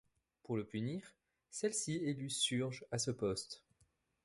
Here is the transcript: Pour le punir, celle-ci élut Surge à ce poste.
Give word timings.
Pour 0.41 0.57
le 0.57 0.65
punir, 0.65 1.15
celle-ci 1.51 1.97
élut 2.03 2.31
Surge 2.31 2.83
à 2.89 2.97
ce 2.97 3.11
poste. 3.11 3.61